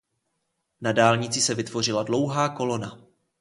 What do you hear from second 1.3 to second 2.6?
se vytvořila dlouhá